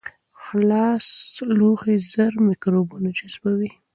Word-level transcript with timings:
خلاص 0.43 1.07
لوښي 1.57 1.95
ژر 2.11 2.33
میکروبونه 2.47 3.09
جذبوي. 3.17 3.71